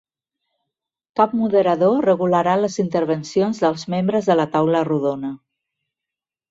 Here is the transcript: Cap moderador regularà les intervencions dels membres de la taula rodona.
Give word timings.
Cap 1.19 1.35
moderador 1.41 2.01
regularà 2.07 2.57
les 2.63 2.79
intervencions 2.87 3.63
dels 3.67 3.87
membres 3.97 4.33
de 4.33 4.41
la 4.43 4.51
taula 4.57 4.87
rodona. 4.93 5.35